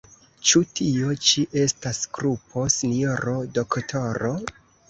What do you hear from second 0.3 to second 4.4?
Ĉu tio ĉi estas krupo, sinjoro doktoro?